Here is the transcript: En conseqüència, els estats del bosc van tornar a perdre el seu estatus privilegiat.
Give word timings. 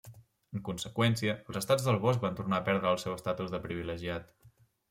En 0.59 0.63
conseqüència, 0.69 1.35
els 1.51 1.59
estats 1.61 1.85
del 1.89 2.01
bosc 2.07 2.25
van 2.25 2.39
tornar 2.41 2.61
a 2.63 2.67
perdre 2.71 2.93
el 2.95 3.01
seu 3.05 3.17
estatus 3.21 3.55
privilegiat. 3.67 4.35